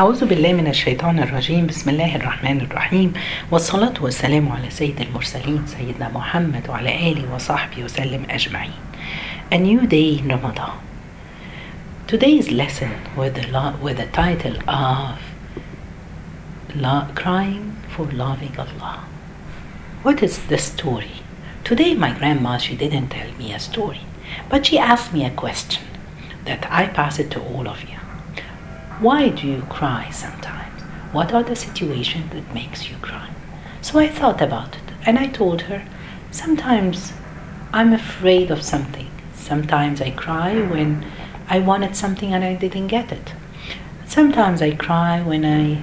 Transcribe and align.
أعوذ 0.00 0.26
بالله 0.26 0.52
من 0.52 0.66
الشيطان 0.66 1.18
الرجيم 1.18 1.66
بسم 1.66 1.90
الله 1.90 2.16
الرحمن 2.16 2.60
الرحيم 2.60 3.12
والصلاة 3.50 3.94
والسلام 4.00 4.48
على 4.52 4.70
سيد 4.70 5.00
المرسلين 5.00 5.66
سيدنا 5.66 6.08
محمد 6.08 6.68
وعلى 6.68 7.12
آله 7.12 7.34
وصحبه 7.34 7.84
وسلم 7.84 8.22
أجمعين 8.30 8.72
A 9.52 9.58
new 9.58 9.86
day 9.88 10.18
in 10.20 10.28
Ramadan 10.28 10.78
Today's 12.06 12.50
lesson 12.52 12.92
with 13.16 13.34
the, 13.34 13.46
lo- 13.50 13.74
with 13.82 13.96
the 13.96 14.06
title 14.06 14.56
of 14.70 15.18
lo- 16.76 17.08
Crying 17.16 17.76
for 17.96 18.06
Loving 18.06 18.54
Allah 18.56 19.00
What 20.04 20.22
is 20.22 20.38
the 20.46 20.58
story? 20.58 21.22
Today 21.64 21.94
my 21.94 22.12
grandma, 22.16 22.56
she 22.58 22.76
didn't 22.76 23.08
tell 23.08 23.32
me 23.36 23.52
a 23.52 23.58
story 23.58 24.02
but 24.48 24.64
she 24.64 24.78
asked 24.78 25.12
me 25.12 25.24
a 25.24 25.30
question 25.44 25.82
that 26.44 26.68
I 26.70 26.86
pass 26.86 27.18
it 27.18 27.32
to 27.32 27.40
all 27.42 27.66
of 27.66 27.82
you 27.82 27.96
why 29.00 29.28
do 29.28 29.46
you 29.46 29.62
cry 29.62 30.10
sometimes? 30.10 30.82
What 31.12 31.32
are 31.32 31.44
the 31.44 31.54
situations 31.54 32.32
that 32.32 32.52
makes 32.52 32.90
you 32.90 32.96
cry? 32.96 33.30
So 33.80 33.98
I 33.98 34.08
thought 34.08 34.42
about 34.42 34.74
it 34.74 34.82
and 35.06 35.18
I 35.18 35.28
told 35.28 35.62
her, 35.62 35.86
sometimes 36.32 37.12
I'm 37.72 37.92
afraid 37.92 38.50
of 38.50 38.62
something. 38.62 39.10
Sometimes 39.34 40.00
I 40.00 40.10
cry 40.10 40.60
when 40.60 41.06
I 41.48 41.60
wanted 41.60 41.94
something 41.94 42.34
and 42.34 42.42
I 42.44 42.54
didn't 42.54 42.88
get 42.88 43.12
it. 43.12 43.32
Sometimes 44.04 44.62
I 44.62 44.74
cry 44.74 45.22
when 45.22 45.44
I 45.44 45.82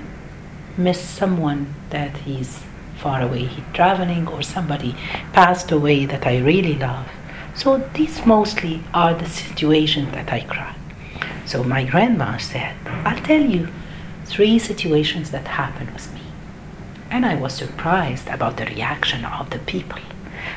miss 0.78 1.00
someone 1.00 1.74
that 1.92 2.18
he's 2.18 2.64
far 2.98 3.22
away, 3.22 3.46
he's 3.46 3.64
traveling, 3.74 4.28
or 4.28 4.42
somebody 4.42 4.96
passed 5.32 5.72
away 5.72 6.06
that 6.06 6.28
I 6.28 6.40
really 6.40 6.76
love. 6.76 7.08
So 7.56 7.78
these 7.94 8.26
mostly 8.26 8.84
are 8.94 9.14
the 9.14 9.30
situations 9.30 10.12
that 10.12 10.34
I 10.34 10.42
cry. 10.42 10.76
So 11.46 11.64
my 11.64 11.84
grandma 11.84 12.38
said, 12.38 12.76
I'll 12.86 13.22
tell 13.22 13.42
you 13.42 13.68
three 14.26 14.58
situations 14.58 15.32
that 15.32 15.48
happened 15.48 15.92
with 15.92 16.14
me. 16.14 16.22
And 17.12 17.26
I 17.26 17.36
was 17.36 17.54
surprised 17.54 18.28
about 18.28 18.58
the 18.58 18.66
reaction 18.66 19.24
of 19.26 19.52
the 19.52 19.60
people. 19.60 20.00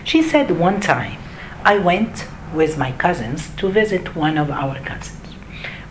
She 0.05 0.23
said 0.23 0.59
one 0.59 0.81
time 0.81 1.19
I 1.63 1.79
went 1.79 2.27
with 2.55 2.79
my 2.79 2.93
cousins 2.93 3.55
to 3.57 3.69
visit 3.69 4.17
one 4.17 4.39
of 4.39 4.51
our 4.51 4.79
cousins. 4.81 5.35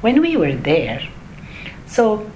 When 0.02 0.22
we 0.22 0.36
were 0.36 0.56
there, 0.56 1.08
so 1.86 2.30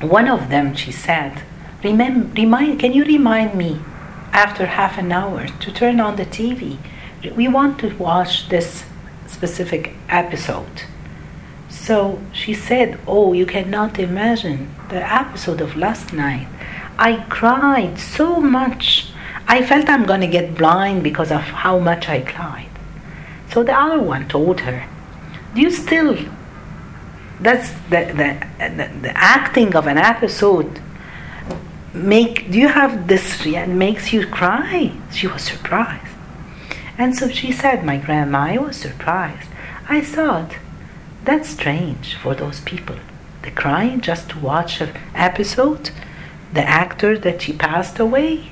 one 0.00 0.28
of 0.28 0.48
them, 0.48 0.74
she 0.74 0.92
said, 0.92 1.42
Remem- 1.82 2.36
remind, 2.36 2.80
can 2.80 2.92
you 2.92 3.04
remind 3.04 3.54
me 3.54 3.80
after 4.32 4.66
half 4.66 4.98
an 4.98 5.12
hour 5.12 5.46
to 5.46 5.72
turn 5.72 6.00
on 6.00 6.16
the 6.16 6.26
TV? 6.26 6.78
We 7.36 7.46
want 7.48 7.78
to 7.80 7.96
watch 7.96 8.48
this 8.48 8.84
specific 9.26 9.94
episode. 10.08 10.82
So 11.88 12.20
she 12.34 12.52
said, 12.52 13.00
Oh, 13.06 13.32
you 13.32 13.46
cannot 13.46 13.98
imagine 13.98 14.68
the 14.90 15.02
episode 15.10 15.62
of 15.62 15.74
last 15.74 16.12
night. 16.12 16.46
I 16.98 17.24
cried 17.30 17.98
so 17.98 18.40
much. 18.40 19.06
I 19.46 19.64
felt 19.64 19.88
I'm 19.88 20.04
going 20.04 20.20
to 20.20 20.26
get 20.26 20.54
blind 20.54 21.02
because 21.02 21.32
of 21.32 21.40
how 21.40 21.78
much 21.78 22.06
I 22.06 22.20
cried. 22.20 22.68
So 23.50 23.62
the 23.62 23.72
other 23.72 24.02
one 24.02 24.28
told 24.28 24.60
her, 24.68 24.86
Do 25.54 25.62
you 25.62 25.70
still, 25.70 26.14
that's 27.40 27.70
the, 27.88 28.02
the, 28.20 28.30
the, 28.58 28.90
the 29.04 29.12
acting 29.16 29.74
of 29.74 29.86
an 29.86 29.96
episode, 29.96 30.82
make, 31.94 32.50
do 32.50 32.58
you 32.58 32.68
have 32.68 33.08
this, 33.08 33.46
makes 33.66 34.12
you 34.12 34.26
cry? 34.26 34.92
She 35.10 35.26
was 35.26 35.40
surprised. 35.40 36.12
And 36.98 37.16
so 37.16 37.30
she 37.30 37.50
said, 37.50 37.82
My 37.82 37.96
grandma, 37.96 38.40
I 38.40 38.58
was 38.58 38.76
surprised. 38.76 39.48
I 39.88 40.02
thought, 40.02 40.52
that's 41.28 41.50
strange 41.50 42.14
for 42.16 42.34
those 42.34 42.60
people. 42.60 42.96
They 43.42 43.50
crying 43.50 44.00
just 44.00 44.30
to 44.30 44.38
watch 44.38 44.80
an 44.80 44.94
episode, 45.14 45.90
the 46.52 46.62
actor 46.62 47.18
that 47.18 47.42
she 47.42 47.52
passed 47.52 47.98
away. 47.98 48.50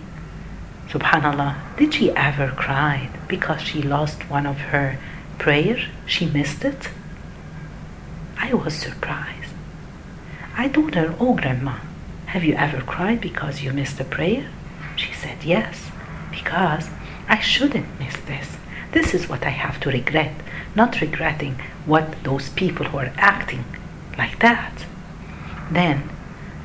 Subhanallah, 0.89 1.77
did 1.77 1.95
she 1.95 2.11
ever 2.13 2.49
cry 2.49 3.11
because 3.29 3.63
she 3.63 3.83
lost 3.83 4.29
one 4.31 4.47
of 4.47 4.59
her 4.73 4.99
prayer? 5.39 5.79
She 6.07 6.27
missed 6.27 6.65
it? 6.65 6.91
I 8.39 8.53
was 8.53 8.75
surprised. 8.75 9.55
I 10.57 10.69
told 10.69 10.95
her, 10.95 11.15
Oh, 11.19 11.35
Grandma, 11.35 11.79
have 12.27 12.45
you 12.45 12.55
ever 12.55 12.81
cried 12.83 13.21
because 13.21 13.63
you 13.63 13.73
missed 13.73 14.01
a 14.01 14.05
prayer? 14.05 14.51
She 14.97 15.13
said, 15.13 15.43
Yes, 15.45 15.91
because 16.31 16.91
I 17.29 17.41
shouldn't 17.41 17.99
miss 17.99 18.17
this. 18.27 18.57
This 18.93 19.15
is 19.15 19.29
what 19.29 19.45
I 19.45 19.51
have 19.51 19.81
to 19.81 19.91
regret, 19.91 20.35
not 20.77 21.01
regretting 21.01 21.55
what 21.87 22.23
those 22.23 22.51
people 22.51 22.87
who 22.87 22.99
are 22.99 23.13
acting 23.17 23.65
like 24.19 24.39
that. 24.41 24.85
Then 25.71 26.09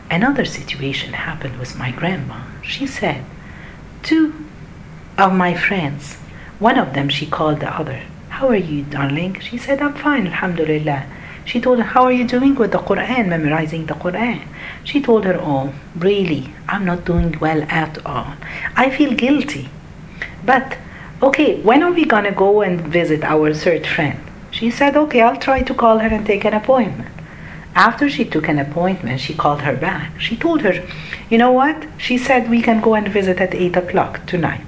another 0.09 0.45
situation 0.45 1.13
happened 1.13 1.57
with 1.57 1.77
my 1.77 1.91
grandma. 1.91 2.41
She 2.61 2.85
said, 2.85 3.23
Two 4.03 4.33
of 5.17 5.33
my 5.33 5.53
friends, 5.55 6.15
one 6.59 6.77
of 6.77 6.93
them 6.93 7.09
she 7.09 7.25
called 7.25 7.61
the 7.61 7.73
other, 7.73 8.01
How 8.29 8.49
are 8.49 8.55
you, 8.55 8.83
darling? 8.83 9.39
She 9.39 9.57
said, 9.57 9.81
I'm 9.81 9.95
fine, 9.95 10.27
Alhamdulillah. 10.27 11.05
She 11.45 11.59
told 11.59 11.79
her, 11.79 11.85
How 11.85 12.03
are 12.03 12.11
you 12.11 12.27
doing 12.27 12.55
with 12.55 12.71
the 12.71 12.77
Quran, 12.79 13.29
memorizing 13.29 13.85
the 13.85 13.93
Quran? 13.95 14.41
She 14.83 15.01
told 15.01 15.25
her, 15.25 15.37
Oh, 15.39 15.73
really, 15.95 16.53
I'm 16.67 16.85
not 16.85 17.05
doing 17.05 17.37
well 17.39 17.63
at 17.63 18.05
all. 18.05 18.35
I 18.75 18.89
feel 18.89 19.13
guilty. 19.13 19.69
But 20.45 20.77
okay, 21.21 21.61
when 21.61 21.83
are 21.83 21.91
we 21.91 22.05
gonna 22.05 22.31
go 22.31 22.61
and 22.61 22.81
visit 22.81 23.23
our 23.23 23.53
third 23.53 23.85
friend? 23.85 24.19
She 24.49 24.71
said, 24.71 24.97
okay, 24.97 25.21
I'll 25.21 25.37
try 25.37 25.61
to 25.61 25.73
call 25.73 25.99
her 25.99 26.07
and 26.07 26.25
take 26.25 26.45
an 26.45 26.53
appointment. 26.53 27.09
After 27.73 28.09
she 28.09 28.25
took 28.25 28.49
an 28.49 28.59
appointment, 28.59 29.21
she 29.21 29.33
called 29.33 29.61
her 29.61 29.75
back. 29.75 30.19
She 30.19 30.35
told 30.35 30.61
her, 30.61 30.85
you 31.29 31.37
know 31.37 31.51
what? 31.51 31.87
She 31.97 32.17
said, 32.17 32.49
we 32.49 32.61
can 32.61 32.81
go 32.81 32.95
and 32.95 33.07
visit 33.07 33.39
at 33.39 33.55
8 33.55 33.77
o'clock 33.77 34.25
tonight. 34.25 34.65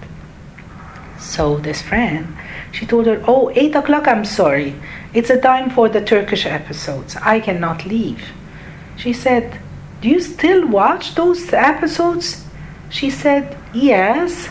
So 1.20 1.58
this 1.58 1.82
friend, 1.82 2.38
she 2.72 2.86
told 2.86 3.08
her, 3.08 3.22
oh, 3.28 3.52
8 3.54 3.76
o'clock, 3.76 4.08
I'm 4.08 4.24
sorry. 4.24 4.76
It's 5.14 5.30
a 5.30 5.42
time 5.42 5.70
for 5.70 5.90
the 5.90 6.02
Turkish 6.02 6.46
episodes. 6.46 7.18
I 7.18 7.42
cannot 7.42 7.86
leave. 7.86 8.30
She 8.96 9.12
said, 9.12 9.60
do 10.00 10.08
you 10.08 10.22
still 10.22 10.66
watch 10.68 11.16
those 11.16 11.52
episodes? 11.52 12.46
She 12.90 13.10
said, 13.10 13.58
yes 13.74 14.50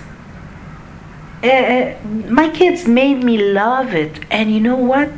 uh, 1.43 1.95
my 2.29 2.49
kids 2.49 2.87
made 2.87 3.23
me 3.23 3.37
love 3.37 3.93
it 3.93 4.19
and 4.31 4.51
you 4.51 4.59
know 4.59 4.75
what 4.75 5.11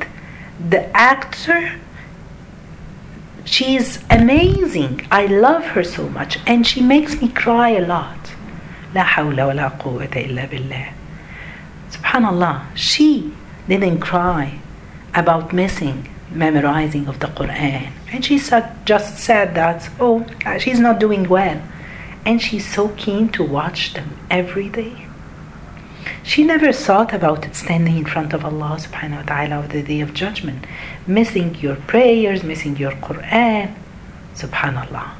the 0.69 0.85
actor 0.95 1.79
she's 3.45 4.03
amazing 4.09 5.07
i 5.11 5.25
love 5.25 5.63
her 5.63 5.83
so 5.83 6.09
much 6.09 6.37
and 6.45 6.67
she 6.67 6.81
makes 6.81 7.21
me 7.21 7.27
cry 7.29 7.69
a 7.69 7.85
lot 7.85 8.17
لا 8.95 9.03
حول 9.03 9.41
ولا 9.41 9.67
قوة 9.67 10.09
إلا 10.15 10.45
بالله 10.45 10.85
subhanallah 11.91 12.61
she 12.75 13.31
didn't 13.67 13.99
cry 13.99 14.59
about 15.13 15.53
missing 15.53 16.09
memorizing 16.31 17.07
of 17.07 17.19
the 17.19 17.27
Quran 17.27 17.91
and 18.11 18.25
she 18.25 18.37
just 18.85 19.17
said 19.17 19.55
that 19.55 19.89
oh 19.99 20.25
she's 20.59 20.79
not 20.79 20.99
doing 20.99 21.27
well 21.29 21.61
and 22.25 22.41
she's 22.41 22.67
so 22.67 22.89
keen 22.89 23.29
to 23.29 23.43
watch 23.43 23.93
them 23.93 24.09
every 24.29 24.69
day 24.69 25.02
she 26.22 26.44
never 26.44 26.72
thought 26.72 27.12
about 27.12 27.46
it 27.46 27.54
standing 27.54 27.96
in 27.96 28.04
front 28.04 28.32
of 28.32 28.44
Allah 28.44 28.78
subhanahu 28.80 29.16
wa 29.16 29.22
ta'ala 29.22 29.56
on 29.62 29.68
the 29.68 29.82
day 29.82 30.00
of 30.00 30.14
judgment, 30.14 30.66
missing 31.06 31.54
your 31.56 31.76
prayers, 31.76 32.42
missing 32.42 32.76
your 32.76 32.92
Quran. 32.92 33.74
Subhanallah. 34.34 35.10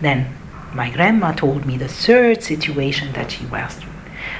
Then 0.00 0.34
my 0.74 0.90
grandma 0.90 1.32
told 1.32 1.66
me 1.66 1.76
the 1.76 1.88
third 1.88 2.42
situation 2.42 3.12
that 3.12 3.30
she 3.32 3.44
was 3.46 3.74
through. 3.74 3.92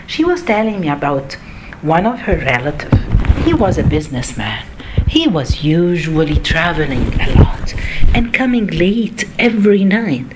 She 0.06 0.24
was 0.24 0.42
telling 0.42 0.80
me 0.80 0.88
about 0.88 1.34
one 1.82 2.06
of 2.06 2.20
her 2.20 2.36
relatives. 2.36 2.98
He 3.44 3.54
was 3.54 3.78
a 3.78 3.82
businessman. 3.82 4.66
He 5.08 5.26
was 5.26 5.64
usually 5.64 6.36
traveling 6.36 7.20
a 7.20 7.34
lot 7.42 7.74
and 8.14 8.32
coming 8.32 8.66
late 8.68 9.24
every 9.38 9.84
night 9.84 10.26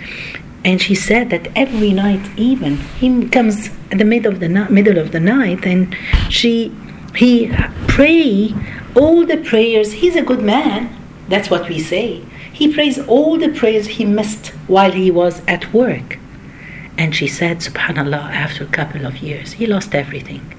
and 0.65 0.81
she 0.81 0.95
said 0.95 1.31
that 1.31 1.49
every 1.55 1.93
night 1.93 2.27
even 2.37 2.79
he 2.99 3.29
comes 3.29 3.69
at 3.91 3.99
the 3.99 4.05
middle 4.05 4.33
of 4.33 4.41
the 4.41 4.49
night 4.49 4.71
middle 4.71 4.99
of 4.99 5.13
the 5.13 5.21
night 5.21 5.65
and 5.67 5.97
she 6.29 6.75
he 7.15 7.53
pray 7.87 8.55
all 8.97 9.25
the 9.25 9.37
prayers. 9.37 9.93
He's 9.93 10.17
a 10.17 10.23
good 10.23 10.43
man. 10.43 10.95
That's 11.29 11.51
what 11.51 11.69
we 11.69 11.79
say. 11.79 12.25
He 12.53 12.73
prays 12.73 12.99
all 12.99 13.39
the 13.39 13.49
prayers 13.49 13.87
he 13.87 14.05
missed 14.05 14.49
while 14.69 14.93
he 14.93 15.11
was 15.11 15.43
at 15.47 15.73
work. 15.73 16.19
And 16.97 17.15
she 17.15 17.27
said 17.27 17.59
subhanallah 17.59 18.31
after 18.33 18.65
a 18.65 18.69
couple 18.79 19.07
of 19.07 19.19
years 19.19 19.55
he 19.55 19.67
lost 19.67 19.95
everything. 19.95 20.55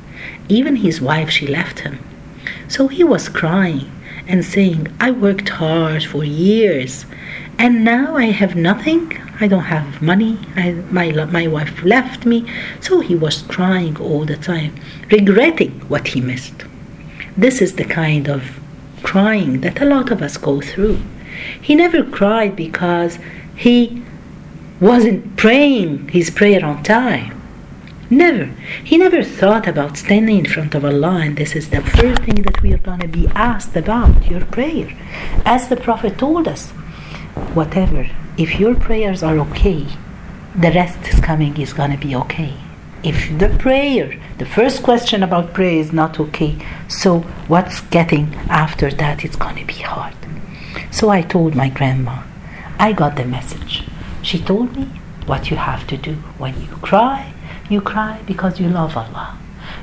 Even 0.50 0.78
his 0.78 1.02
wife 1.02 1.30
she 1.30 1.48
left 1.48 1.80
him. 1.80 2.00
So 2.68 2.88
he 2.88 3.04
was 3.04 3.30
crying 3.30 3.92
and 4.28 4.44
saying 4.44 4.88
i 5.00 5.12
worked 5.12 5.50
hard 5.50 6.04
for 6.04 6.24
years 6.24 7.06
and 7.58 7.84
now 7.84 8.16
i 8.16 8.26
have 8.26 8.56
nothing 8.56 9.10
I 9.40 9.48
don't 9.48 9.64
have 9.64 10.02
money. 10.02 10.40
I, 10.56 10.72
my, 10.92 11.12
my 11.12 11.48
wife 11.48 11.84
left 11.84 12.26
me. 12.26 12.50
So 12.80 13.02
he 13.02 13.16
was 13.16 13.42
crying 13.44 13.98
all 13.98 14.26
the 14.26 14.38
time, 14.38 14.76
regretting 15.12 15.80
what 15.90 16.10
he 16.10 16.22
missed. 16.22 16.66
This 17.36 17.62
is 17.62 17.76
the 17.76 17.84
kind 17.84 18.30
of 18.30 18.60
crying 19.04 19.62
that 19.62 19.82
a 19.82 19.86
lot 19.86 20.12
of 20.12 20.22
us 20.22 20.38
go 20.38 20.62
through. 20.62 21.00
He 21.62 21.76
never 21.76 22.04
cried 22.04 22.56
because 22.56 23.20
he 23.56 24.04
wasn't 24.80 25.36
praying 25.38 26.10
his 26.10 26.30
prayer 26.30 26.66
on 26.66 26.84
time. 26.84 27.42
Never. 28.10 28.46
He 28.84 28.98
never 28.98 29.24
thought 29.24 29.68
about 29.68 29.98
standing 29.98 30.38
in 30.38 30.46
front 30.46 30.76
of 30.76 30.86
Allah, 30.86 31.22
and 31.24 31.38
this 31.38 31.56
is 31.56 31.70
the 31.70 31.82
first 31.82 32.22
thing 32.24 32.44
that 32.44 32.62
we 32.62 32.72
are 32.74 32.78
going 32.78 33.00
to 33.00 33.08
be 33.08 33.28
asked 33.30 33.76
about 33.76 34.30
your 34.30 34.46
prayer. 34.46 34.96
As 35.44 35.68
the 35.68 35.76
Prophet 35.76 36.18
told 36.18 36.48
us, 36.48 36.70
whatever, 37.54 38.08
if 38.38 38.60
your 38.60 38.76
prayers 38.76 39.24
are 39.24 39.38
okay, 39.40 39.86
the 40.56 40.72
rest 40.72 41.00
is 41.08 41.20
coming 41.20 41.58
is 41.58 41.74
going 41.74 41.92
to 41.92 41.98
be 41.98 42.16
okay. 42.16 42.54
If 43.04 43.38
the 43.38 43.50
prayer, 43.50 44.20
the 44.38 44.46
first 44.46 44.82
question 44.84 45.22
about 45.22 45.54
prayer 45.54 45.80
is 45.80 45.94
not 45.94 46.20
okay, 46.20 46.58
so 46.88 47.20
what's 47.48 47.82
getting 47.82 48.34
after 48.50 48.90
that 48.92 49.24
is 49.24 49.36
going 49.36 49.58
to 49.58 49.66
be 49.66 49.82
hard. 49.82 50.16
So 50.92 51.10
I 51.10 51.22
told 51.22 51.56
my 51.56 51.70
grandma, 51.70 52.24
I 52.80 52.94
got 52.94 53.16
the 53.16 53.26
message. 53.26 53.84
She 54.22 54.40
told 54.40 54.76
me 54.76 54.86
what 55.26 55.52
you 55.52 55.58
have 55.58 55.86
to 55.88 55.98
do 55.98 56.16
when 56.38 56.60
you 56.62 56.68
cry 56.78 57.36
you 57.70 57.82
cry 57.82 58.22
because 58.28 58.60
you 58.60 58.70
love 58.70 58.96
Allah. 58.96 59.38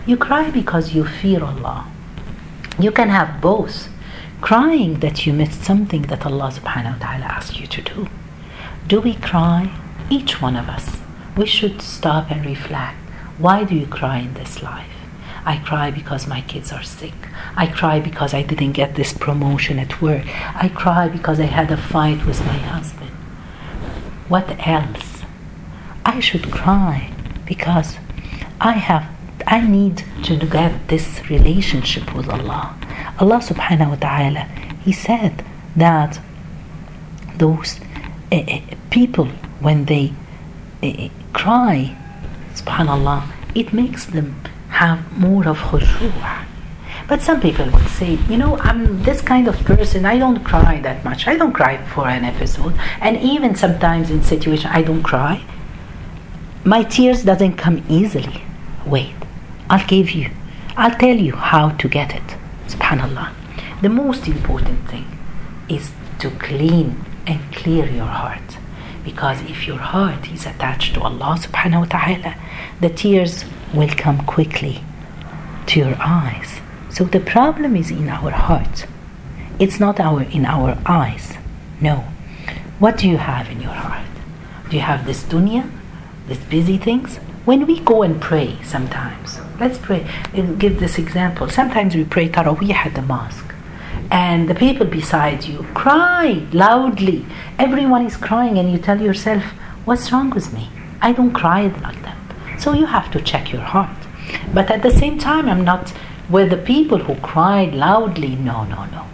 You 0.06 0.16
cry 0.16 0.50
because 0.50 0.94
you 0.94 1.04
fear 1.04 1.42
Allah. 1.42 1.90
You 2.78 2.92
can 2.92 3.08
have 3.08 3.40
both. 3.40 3.88
Crying 4.40 5.00
that 5.00 5.26
you 5.26 5.32
missed 5.32 5.64
something 5.64 6.02
that 6.02 6.24
Allah 6.24 6.50
subhanahu 6.52 6.98
wa 6.98 7.06
ta'ala 7.06 7.24
asked 7.24 7.58
you 7.58 7.66
to 7.66 7.82
do. 7.82 8.08
Do 8.92 9.00
we 9.00 9.14
cry? 9.14 9.74
Each 10.10 10.42
one 10.42 10.54
of 10.54 10.68
us. 10.68 10.98
We 11.34 11.46
should 11.46 11.80
stop 11.80 12.30
and 12.30 12.44
reflect. 12.44 12.98
Why 13.38 13.64
do 13.64 13.74
you 13.74 13.86
cry 13.86 14.18
in 14.18 14.34
this 14.34 14.62
life? 14.62 14.92
I 15.46 15.56
cry 15.56 15.90
because 15.90 16.26
my 16.26 16.42
kids 16.42 16.70
are 16.72 16.82
sick. 16.82 17.14
I 17.56 17.68
cry 17.68 18.00
because 18.00 18.34
I 18.34 18.42
didn't 18.42 18.72
get 18.72 18.94
this 18.94 19.14
promotion 19.14 19.78
at 19.78 20.02
work. 20.02 20.26
I 20.54 20.68
cry 20.68 21.08
because 21.08 21.40
I 21.40 21.46
had 21.46 21.70
a 21.70 21.78
fight 21.78 22.26
with 22.26 22.44
my 22.44 22.58
husband. 22.58 23.08
What 24.28 24.54
else? 24.68 25.22
I 26.04 26.20
should 26.20 26.52
cry 26.52 27.14
because 27.46 27.96
I 28.60 28.72
have 28.72 29.06
I 29.46 29.66
need 29.66 30.04
to 30.24 30.36
get 30.36 30.88
this 30.88 31.30
relationship 31.30 32.14
with 32.14 32.28
Allah. 32.28 32.76
Allah 33.18 33.40
subhanahu 33.40 33.88
wa 33.88 33.96
ta'ala 33.96 34.44
he 34.84 34.92
said 34.92 35.42
that 35.76 36.20
those 37.38 37.80
Eh, 38.32 38.44
eh, 38.48 38.60
people 38.90 39.28
when 39.66 39.84
they 39.90 40.04
uh, 40.82 41.08
cry 41.34 41.76
subhanallah 42.54 43.20
it 43.54 43.72
makes 43.80 44.06
them 44.06 44.28
have 44.80 45.00
more 45.24 45.46
of 45.52 45.58
khushu' 45.68 46.12
but 47.08 47.20
some 47.20 47.40
people 47.40 47.68
would 47.70 47.88
say, 47.88 48.12
you 48.30 48.38
know, 48.38 48.56
I'm 48.58 49.02
this 49.02 49.20
kind 49.20 49.48
of 49.48 49.56
person. 49.64 50.06
I 50.06 50.18
don't 50.18 50.42
cry 50.44 50.80
that 50.80 51.04
much. 51.04 51.26
I 51.26 51.36
don't 51.36 51.52
cry 51.52 51.76
for 51.94 52.06
an 52.08 52.24
episode, 52.24 52.74
and 53.00 53.18
even 53.18 53.56
sometimes 53.56 54.08
in 54.08 54.22
situation 54.22 54.70
I 54.72 54.82
don't 54.82 55.02
cry 55.02 55.42
my 56.64 56.84
tears 56.84 57.24
doesn't 57.24 57.56
come 57.56 57.82
easily 57.88 58.40
wait 58.86 59.16
i'll 59.68 59.84
give 59.88 60.12
you 60.12 60.30
i'll 60.76 60.96
tell 60.96 61.16
you 61.16 61.34
how 61.34 61.70
to 61.70 61.88
get 61.88 62.14
it 62.14 62.36
subhanallah 62.68 63.32
the 63.82 63.88
most 63.88 64.28
important 64.28 64.88
thing 64.88 65.04
is 65.68 65.90
to 66.20 66.30
clean 66.30 66.94
and 67.26 67.40
clear 67.52 67.86
your 67.86 68.06
heart. 68.06 68.58
Because 69.04 69.40
if 69.42 69.66
your 69.66 69.78
heart 69.78 70.30
is 70.30 70.46
attached 70.46 70.94
to 70.94 71.00
allah 71.00 71.36
subhanahu 71.38 71.80
wa 71.80 71.90
ta'ala 71.96 72.34
the 72.80 72.88
tears 72.88 73.44
will 73.74 73.88
come 73.88 74.24
quickly 74.26 74.84
to 75.66 75.80
your 75.80 75.96
eyes. 75.98 76.60
So 76.90 77.04
the 77.04 77.20
problem 77.20 77.74
is 77.76 77.90
in 77.90 78.08
our 78.08 78.30
heart. 78.30 78.86
It's 79.58 79.80
not 79.80 79.98
our 79.98 80.22
in 80.22 80.44
our 80.46 80.78
eyes. 80.86 81.34
No. 81.80 82.04
What 82.78 82.98
do 82.98 83.08
you 83.08 83.16
have 83.16 83.48
in 83.50 83.60
your 83.60 83.72
heart? 83.72 84.06
Do 84.68 84.76
you 84.76 84.82
have 84.82 85.06
this 85.06 85.22
dunya 85.24 85.70
these 86.28 86.38
busy 86.44 86.78
things. 86.78 87.16
When 87.44 87.66
we 87.66 87.80
go 87.80 88.02
and 88.02 88.20
pray 88.20 88.58
sometimes, 88.62 89.38
let's 89.58 89.78
pray, 89.78 90.06
and 90.32 90.58
give 90.58 90.78
this 90.78 90.98
example. 90.98 91.48
Sometimes 91.48 91.94
we 91.94 92.04
pray 92.04 92.28
Taraweeh 92.28 92.72
at 92.72 92.94
the 92.94 93.02
mosque, 93.02 93.51
and 94.12 94.46
the 94.46 94.54
people 94.54 94.86
beside 94.86 95.44
you 95.44 95.62
cry 95.72 96.46
loudly. 96.52 97.24
Everyone 97.58 98.04
is 98.04 98.16
crying, 98.16 98.58
and 98.58 98.70
you 98.70 98.78
tell 98.78 99.00
yourself, 99.00 99.42
What's 99.86 100.12
wrong 100.12 100.30
with 100.30 100.52
me? 100.52 100.68
I 101.00 101.12
don't 101.12 101.32
cry 101.32 101.62
like 101.86 102.02
that. 102.02 102.18
So 102.60 102.74
you 102.74 102.86
have 102.86 103.10
to 103.12 103.20
check 103.20 103.50
your 103.52 103.62
heart. 103.62 103.96
But 104.54 104.70
at 104.70 104.82
the 104.82 104.90
same 104.92 105.18
time, 105.18 105.48
I'm 105.48 105.64
not 105.64 105.92
with 106.30 106.50
the 106.50 106.58
people 106.58 106.98
who 106.98 107.14
cried 107.16 107.74
loudly. 107.74 108.36
No, 108.36 108.64
no, 108.64 108.84
no. 108.96 109.06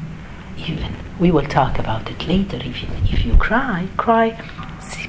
Even 0.58 0.92
we 1.18 1.30
will 1.30 1.46
talk 1.46 1.78
about 1.78 2.10
it 2.10 2.26
later. 2.26 2.56
If 2.56 2.82
you, 2.82 2.88
if 3.04 3.24
you 3.24 3.36
cry, 3.36 3.88
cry 3.96 4.36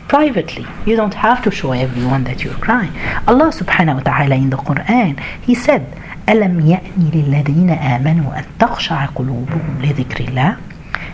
privately. 0.09 0.65
You 0.85 0.95
don't 0.95 1.13
have 1.13 1.43
to 1.43 1.51
show 1.51 1.71
everyone 1.71 2.23
that 2.25 2.43
you're 2.43 2.61
crying. 2.67 2.91
Allah 3.27 3.49
subhanahu 3.53 3.97
wa 3.99 4.05
ta'ala 4.11 4.35
in 4.35 4.49
the 4.49 4.57
Quran, 4.57 5.19
He 5.41 5.55
said, 5.55 5.85
ألم 6.28 6.60
يأني 6.60 7.10
للذين 7.14 7.70
آمنوا 7.70 8.38
أن 8.38 8.44
تخشع 8.58 9.06
قلوبهم 9.06 9.82
لذكر 9.82 10.28
الله? 10.28 10.56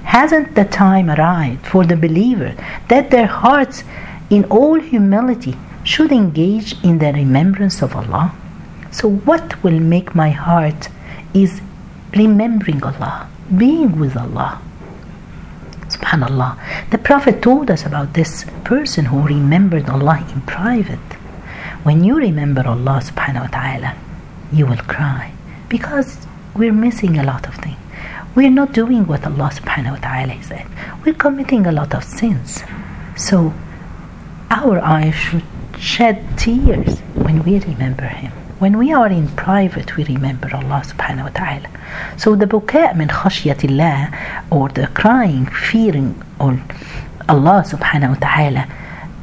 Hasn't 0.05 0.55
the 0.55 0.65
time 0.65 1.11
arrived 1.11 1.67
for 1.67 1.85
the 1.85 1.97
believer 1.97 2.55
that 2.89 3.11
their 3.11 3.27
hearts 3.27 3.85
in 4.29 4.45
all 4.45 4.81
humility 4.81 5.57
should 5.85 6.13
engage 6.13 6.75
in 6.83 6.99
the 6.99 7.13
remembrance 7.13 7.83
of 7.83 7.95
Allah? 7.95 8.33
So 8.91 9.09
what 9.09 9.63
will 9.63 9.79
make 9.79 10.15
my 10.15 10.31
heart 10.31 10.89
is 11.33 11.61
remembering 12.15 12.83
Allah, 12.83 13.29
being 13.57 13.99
with 13.99 14.17
Allah. 14.17 14.61
Subhanallah. 15.89 16.57
The 16.91 16.99
Prophet 16.99 17.43
told 17.43 17.71
us 17.71 17.85
about 17.85 18.15
this 18.15 18.45
person 18.65 19.07
who 19.07 19.23
remembered 19.23 19.89
Allah 19.89 20.25
in 20.33 20.41
private. 20.43 20.99
When 21.83 22.05
you 22.05 22.17
remember 22.17 22.67
Allah 22.67 23.01
subhanahu 23.03 23.43
wa 23.43 23.53
ta'ala, 23.59 23.95
you 24.52 24.66
will 24.66 24.78
cry 24.78 25.34
because 25.70 26.26
we're 26.56 26.74
missing 26.74 27.18
a 27.18 27.24
lot 27.24 27.48
of 27.48 27.56
things. 27.56 27.78
We're 28.36 28.50
not 28.50 28.74
doing 28.74 29.08
what 29.08 29.26
Allah 29.26 29.50
subhanahu 29.54 29.92
wa 29.92 30.00
ta'ala 30.00 30.44
said. 30.44 30.68
We're 31.06 31.14
committing 31.16 31.66
a 31.68 31.72
lot 31.72 31.94
of 31.94 32.04
sins. 32.04 32.64
So 33.16 33.54
our 34.52 34.80
eyes 34.80 35.16
should 35.16 35.44
shed 35.80 36.38
tears 36.38 37.00
when 37.16 37.44
we 37.44 37.60
remember 37.60 38.06
Him. 38.08 38.32
When 38.60 38.78
we 38.78 38.94
are 38.94 39.08
in 39.08 39.28
private, 39.30 39.96
we 39.98 40.04
remember 40.06 40.50
Allah 40.54 40.84
subhanahu 40.86 41.24
wa 41.24 41.30
ta'ala. 41.30 41.70
So 42.18 42.36
the 42.36 42.46
buka 42.46 42.96
min 42.96 43.10
khashyatillah, 43.10 44.52
or 44.52 44.70
the 44.70 44.88
crying, 44.88 45.46
fearing 45.46 46.22
or 46.40 46.62
Allah 47.28 47.64
subhanahu 47.68 48.10
wa 48.10 48.28
ta'ala, 48.28 48.68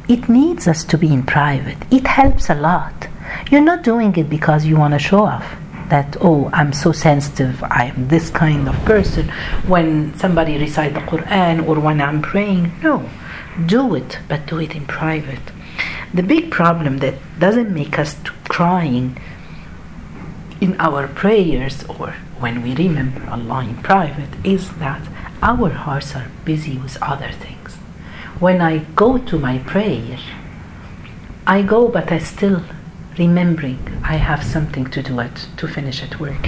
it 0.07 0.29
needs 0.29 0.67
us 0.67 0.83
to 0.85 0.97
be 0.97 1.11
in 1.11 1.23
private. 1.23 1.77
It 1.91 2.05
helps 2.05 2.49
a 2.49 2.55
lot. 2.55 3.07
You're 3.49 3.61
not 3.61 3.83
doing 3.83 4.15
it 4.15 4.29
because 4.29 4.65
you 4.65 4.77
want 4.77 4.93
to 4.93 4.99
show 4.99 5.25
off 5.25 5.55
that 5.89 6.15
oh 6.21 6.49
i'm 6.53 6.71
so 6.71 6.91
sensitive 6.91 7.61
i'm 7.63 8.07
this 8.07 8.29
kind 8.29 8.69
of 8.69 8.75
person 8.85 9.27
when 9.67 10.15
somebody 10.17 10.57
recite 10.57 10.93
the 10.93 11.01
quran 11.01 11.67
or 11.67 11.79
when 11.79 12.01
i'm 12.01 12.21
praying. 12.21 12.71
No. 12.81 13.09
Do 13.65 13.93
it 13.93 14.17
but 14.27 14.47
do 14.47 14.59
it 14.59 14.75
in 14.75 14.85
private. 14.85 15.45
The 16.13 16.23
big 16.23 16.51
problem 16.51 16.97
that 16.99 17.15
doesn't 17.39 17.73
make 17.73 17.99
us 17.99 18.15
crying 18.47 19.17
in 20.61 20.75
our 20.79 21.07
prayers 21.07 21.83
or 21.85 22.15
when 22.39 22.61
we 22.63 22.73
remember 22.75 23.21
Allah 23.29 23.63
in 23.63 23.77
private 23.83 24.33
is 24.43 24.71
that 24.77 25.01
our 25.41 25.69
hearts 25.69 26.15
are 26.15 26.29
busy 26.45 26.77
with 26.77 27.01
other 27.01 27.31
things. 27.31 27.75
When 28.39 28.61
I 28.61 28.79
go 28.95 29.17
to 29.17 29.37
my 29.37 29.59
prayer, 29.59 30.19
I 31.45 31.61
go, 31.61 31.87
but 31.87 32.11
I 32.11 32.19
still 32.19 32.63
remembering 33.17 33.79
I 34.03 34.15
have 34.15 34.43
something 34.43 34.85
to 34.87 35.03
do 35.03 35.19
at 35.19 35.47
to 35.57 35.67
finish 35.67 36.03
at 36.03 36.19
work. 36.19 36.47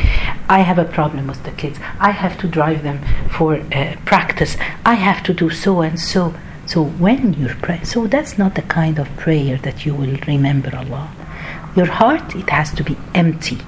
I 0.50 0.60
have 0.60 0.78
a 0.78 0.86
problem 0.86 1.28
with 1.28 1.44
the 1.44 1.52
kids. 1.52 1.80
I 2.00 2.12
have 2.12 2.38
to 2.40 2.48
drive 2.48 2.84
them 2.84 3.00
for 3.30 3.56
uh, 3.56 3.96
practice. 4.06 4.58
I 4.86 4.96
have 4.96 5.24
to 5.24 5.34
do 5.34 5.50
so 5.50 5.82
and 5.82 6.00
so. 6.00 6.34
So 6.66 6.84
when 6.84 7.34
you 7.34 7.50
pray, 7.62 7.84
so 7.84 8.08
that's 8.08 8.38
not 8.38 8.56
the 8.56 8.64
kind 8.64 8.98
of 8.98 9.08
prayer 9.18 9.58
that 9.58 9.86
you 9.86 9.94
will 9.94 10.18
remember 10.28 10.76
Allah. 10.76 11.12
Your 11.76 11.86
heart, 11.86 12.36
it 12.36 12.50
has 12.50 12.72
to 12.74 12.84
be 12.84 12.98
empty, 13.14 13.60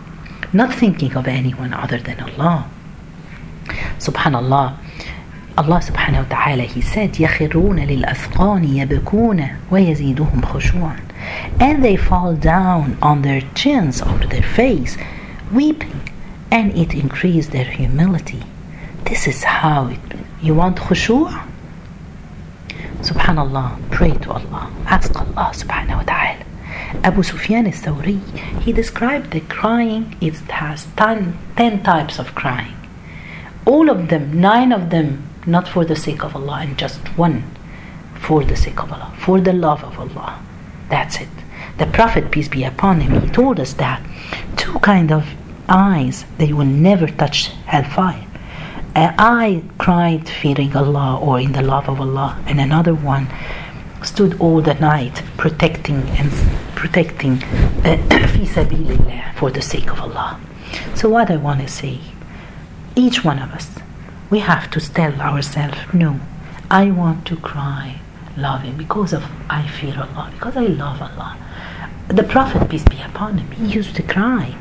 not 0.51 0.73
thinking 0.73 1.15
of 1.15 1.27
anyone 1.27 1.73
other 1.73 1.99
than 1.99 2.19
Allah. 2.19 2.69
Subhanallah. 3.99 4.77
Allah 5.56 5.80
subhanahu 5.80 6.30
wa 6.30 6.36
ta'ala, 6.36 6.62
He 6.62 6.80
said, 6.80 7.12
يَخِرُّونَ 7.12 7.78
لِلْأَثْقَانِ 7.86 8.64
يَبْكُونَ 8.64 9.56
وَيَزِيدُهُمْ 9.70 10.40
خُشُوعًا 10.40 11.00
And 11.60 11.84
they 11.84 11.96
fall 11.96 12.34
down 12.34 12.96
on 13.02 13.20
their 13.20 13.42
chins, 13.54 14.00
or 14.00 14.16
their 14.18 14.42
face, 14.42 14.96
weeping, 15.52 16.00
and 16.50 16.76
it 16.76 16.94
increased 16.94 17.50
their 17.52 17.64
humility. 17.64 18.42
This 19.04 19.26
is 19.26 19.44
how 19.44 19.88
it, 19.88 20.00
you 20.40 20.54
want 20.54 20.78
khushu'? 20.78 21.28
Subhanallah, 23.00 23.90
pray 23.90 24.12
to 24.12 24.32
Allah. 24.32 24.70
Ask 24.86 25.14
Allah 25.20 25.50
subhanahu 25.52 25.96
wa 25.98 26.02
ta'ala. 26.04 26.44
Abu 27.04 27.22
Sufyan 27.22 27.66
al-Thawri, 27.66 28.20
he 28.62 28.72
described 28.72 29.32
the 29.32 29.40
crying, 29.40 30.16
it 30.20 30.36
has 30.48 30.86
ten, 30.96 31.36
ten 31.56 31.82
types 31.82 32.18
of 32.18 32.34
crying. 32.34 32.76
All 33.66 33.90
of 33.90 34.08
them, 34.08 34.40
nine 34.40 34.72
of 34.72 34.90
them, 34.90 35.28
not 35.47 35.67
for 35.67 35.85
the 35.85 35.95
sake 35.95 36.23
of 36.23 36.35
Allah, 36.35 36.59
and 36.61 36.77
just 36.77 36.99
one 37.17 37.43
for 38.13 38.43
the 38.43 38.55
sake 38.55 38.81
of 38.81 38.91
Allah, 38.91 39.13
for 39.17 39.39
the 39.39 39.53
love 39.53 39.83
of 39.83 39.97
Allah. 39.99 40.39
That's 40.89 41.19
it. 41.21 41.29
The 41.77 41.85
Prophet, 41.85 42.31
peace 42.31 42.47
be 42.47 42.63
upon 42.63 43.01
him, 43.01 43.21
he 43.21 43.29
told 43.29 43.59
us 43.59 43.73
that 43.73 44.01
two 44.57 44.79
kind 44.79 45.11
of 45.11 45.25
eyes 45.69 46.25
they 46.37 46.53
will 46.53 46.65
never 46.65 47.07
touch 47.07 47.47
hellfire. 47.65 48.25
An 48.95 49.13
eye 49.19 49.63
cried 49.77 50.27
fearing 50.27 50.75
Allah 50.75 51.19
or 51.19 51.39
in 51.39 51.51
the 51.51 51.61
love 51.61 51.87
of 51.87 52.01
Allah, 52.01 52.41
and 52.47 52.59
another 52.59 52.95
one 52.95 53.27
stood 54.03 54.39
all 54.39 54.61
the 54.61 54.73
night 54.75 55.21
protecting 55.37 56.01
and 56.19 56.31
protecting 56.75 57.43
uh, 57.83 57.97
for 59.35 59.51
the 59.51 59.61
sake 59.61 59.91
of 59.91 59.99
Allah. 60.01 60.39
So 60.95 61.09
what 61.09 61.29
I 61.29 61.37
want 61.37 61.61
to 61.61 61.67
say, 61.67 61.99
each 62.95 63.23
one 63.23 63.39
of 63.39 63.51
us, 63.51 63.69
we 64.29 64.39
have 64.39 64.69
to 64.71 64.79
tell 64.79 65.13
ourselves, 65.21 65.77
no, 65.93 66.19
I 66.69 66.91
want 66.91 67.25
to 67.27 67.37
cry 67.37 68.01
loving 68.35 68.77
because 68.77 69.13
of 69.13 69.23
I 69.49 69.67
fear 69.67 69.95
Allah, 69.97 70.29
because 70.33 70.57
I 70.57 70.65
love 70.65 71.01
Allah. 71.01 71.37
The 72.07 72.23
Prophet, 72.23 72.69
peace 72.69 72.83
be 72.83 73.01
upon 73.01 73.37
him, 73.37 73.51
he 73.51 73.65
used 73.73 73.95
to 73.95 74.03
cry. 74.03 74.55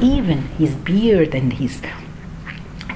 Even 0.00 0.42
his 0.58 0.74
beard 0.74 1.34
and 1.34 1.52
his 1.52 1.80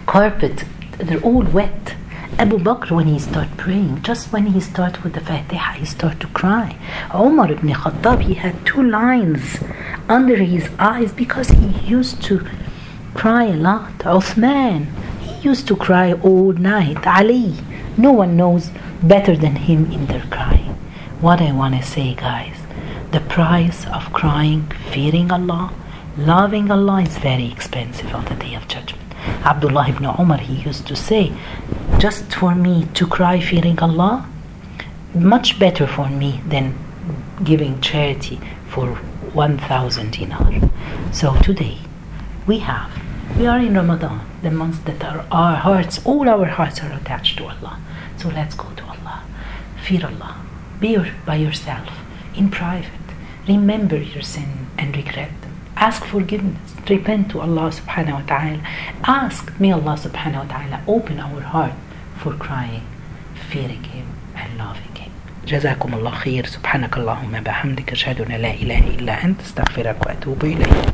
carpet, 0.07 0.65
they're 0.99 1.21
all 1.21 1.43
wet. 1.43 1.95
Abu 2.39 2.59
Bakr, 2.59 2.93
when 2.93 3.07
he 3.07 3.19
start 3.19 3.49
praying, 3.57 4.03
just 4.03 4.33
when 4.33 4.47
he 4.47 4.61
start 4.61 5.03
with 5.03 5.15
the 5.15 5.21
Fatiha, 5.21 5.73
he 5.73 5.85
start 5.85 6.21
to 6.21 6.27
cry. 6.29 6.77
Umar 7.15 7.51
ibn 7.51 7.71
Khattab, 7.71 8.23
he 8.23 8.35
had 8.35 8.65
two 8.65 8.83
lines 8.83 9.59
under 10.09 10.37
his 10.37 10.69
eyes 10.79 11.13
because 11.13 11.49
he 11.49 11.67
used 11.87 12.23
to 12.25 12.47
cry 13.15 13.45
a 13.45 13.57
lot. 13.57 13.99
Uthman, 13.99 14.87
used 15.45 15.67
to 15.69 15.77
cry 15.77 16.13
all 16.13 16.53
night. 16.53 17.07
Ali, 17.07 17.55
no 17.97 18.13
one 18.13 18.37
knows 18.37 18.71
better 19.03 19.37
than 19.37 19.57
him 19.57 19.91
in 19.93 20.07
their 20.07 20.25
crying. 20.31 20.75
What 21.21 21.41
I 21.41 21.53
want 21.53 21.75
to 21.75 21.83
say, 21.83 22.15
guys, 22.15 22.57
the 23.13 23.21
price 23.21 23.87
of 23.87 24.13
crying, 24.13 24.67
fearing 24.93 25.33
Allah, 25.33 25.73
loving 26.17 26.71
Allah 26.71 27.03
is 27.03 27.19
very 27.19 27.51
expensive 27.51 28.15
on 28.15 28.25
the 28.27 28.35
day 28.35 28.55
of 28.55 28.69
judgment. 28.69 29.03
Abdullah 29.45 29.89
ibn 29.89 30.05
Umar, 30.05 30.39
he 30.39 30.55
used 30.63 30.87
to 30.87 30.97
say, 30.97 31.33
just 31.99 32.33
for 32.35 32.55
me 32.55 32.87
to 32.95 33.07
cry 33.07 33.41
fearing 33.41 33.79
Allah, 33.81 34.29
much 35.15 35.59
better 35.59 35.87
for 35.87 36.09
me 36.09 36.41
than 36.47 36.75
giving 37.43 37.81
charity 37.81 38.41
for 38.69 38.95
1000 39.33 40.13
dinar. 40.13 40.53
So 41.13 41.35
today, 41.41 41.79
we 42.47 42.59
have, 42.61 42.91
we 43.38 43.48
are 43.48 43.60
in 43.60 43.76
Ramadan, 43.76 44.22
the 44.42 44.52
month 44.52 44.86
that 44.86 45.04
our, 45.04 45.26
our 45.32 45.56
hearts, 45.56 46.06
all 46.06 46.30
our 46.30 46.46
hearts 46.46 46.82
are 46.82 46.92
attached 46.94 47.38
to 47.38 47.46
Allah. 47.46 47.80
So 48.18 48.30
let's 48.30 48.56
go 48.56 48.70
to 48.76 48.84
Allah. 48.84 49.24
Fear 49.84 50.06
Allah. 50.06 50.36
Be 50.80 50.90
your, 50.90 51.08
by 51.26 51.36
yourself, 51.36 51.90
in 52.36 52.50
private. 52.50 53.08
Remember 53.48 53.98
your 53.98 54.22
sin 54.22 54.68
and 54.78 54.96
regret 54.96 55.32
them. 55.42 55.56
Ask 55.76 56.06
forgiveness. 56.06 56.76
Repent 56.90 57.32
to 57.32 57.42
Allah 57.42 57.72
subhanahu 57.72 58.14
wa 58.14 58.26
ta'ala. 58.28 58.62
Ask, 59.04 59.52
may 59.60 59.72
Allah 59.72 59.96
subhanahu 59.98 60.48
wa 60.48 60.50
ta'ala 60.54 60.84
open 60.88 61.20
our 61.20 61.42
heart 61.42 61.74
for 62.18 62.34
crying, 62.34 62.86
fearing 63.50 63.84
Him 63.84 64.08
and 64.36 64.58
loving 64.58 64.96
Him. 64.96 65.12
جزاكم 65.48 65.94
الله 65.94 66.12
خير 66.12 66.46
سبحانك 66.46 66.98
اللهم 66.98 67.32
بحمدك 67.44 67.92
أشهد 67.92 68.22
أن 68.22 68.32
لا 68.32 68.54
إله 68.54 68.80
إلا 68.80 69.24
أنت 69.24 69.42
استغفرك 69.42 70.06
وأتوب 70.06 70.44
إليك 70.46 70.88